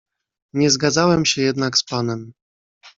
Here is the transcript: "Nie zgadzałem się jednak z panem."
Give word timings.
"Nie 0.53 0.69
zgadzałem 0.69 1.25
się 1.25 1.41
jednak 1.41 1.77
z 1.77 1.83
panem." 1.83 2.33